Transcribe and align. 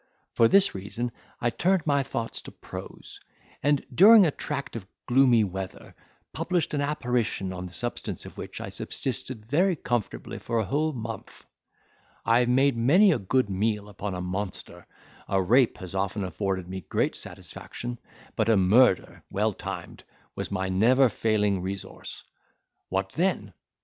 For 0.33 0.47
this 0.47 0.73
reason 0.73 1.11
I 1.39 1.51
turned 1.51 1.85
my 1.85 2.01
thoughts 2.01 2.41
to 2.41 2.51
prose, 2.51 3.19
and, 3.61 3.85
during 3.93 4.25
a 4.25 4.31
tract 4.31 4.75
of 4.75 4.87
gloomy 5.05 5.43
weather, 5.43 5.93
published 6.33 6.73
an 6.73 6.81
apparition, 6.81 7.53
on 7.53 7.67
the 7.67 7.71
substance 7.73 8.25
of 8.25 8.35
which 8.35 8.59
I 8.59 8.69
subsisted 8.69 9.45
very 9.45 9.75
comfortably 9.75 10.39
a 10.43 10.63
whole 10.63 10.91
month; 10.91 11.45
I 12.25 12.39
have 12.39 12.49
made 12.49 12.75
many 12.75 13.11
a 13.11 13.19
good 13.19 13.47
meal 13.51 13.87
upon 13.89 14.15
a 14.15 14.21
monster; 14.21 14.87
a 15.27 15.39
rape 15.39 15.77
has 15.77 15.93
often 15.93 16.23
afforded 16.23 16.67
me 16.67 16.81
great 16.89 17.13
satisfaction; 17.15 17.99
but 18.35 18.49
a 18.49 18.57
murder, 18.57 19.23
well 19.29 19.53
timed, 19.53 20.03
was 20.35 20.49
my 20.49 20.67
never 20.67 21.09
failing 21.09 21.61
resource. 21.61 22.23
What 22.89 23.11
then? 23.11 23.53